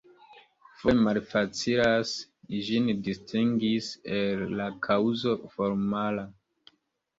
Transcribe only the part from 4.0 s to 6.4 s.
el la kaŭzo formala.